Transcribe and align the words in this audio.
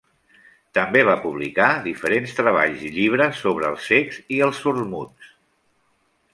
També 0.77 1.03
va 1.09 1.17
publicar 1.25 1.67
diferents 1.83 2.33
treballs 2.39 2.83
i 2.89 2.91
llibres 2.97 3.45
sobre 3.47 3.71
els 3.73 3.87
cecs 3.93 4.21
i 4.39 4.43
els 4.49 4.65
sords-muts. 4.65 5.33